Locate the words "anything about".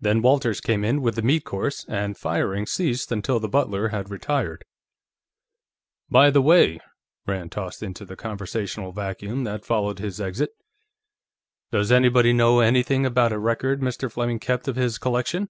12.58-13.30